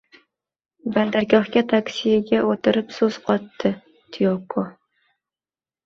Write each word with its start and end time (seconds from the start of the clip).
Bandargohga, 0.95 1.63
taksiga 1.75 2.41
o`tirib 2.55 2.91
so`z 2.99 3.13
qotdi 3.29 3.75
Tiyoko 3.87 4.69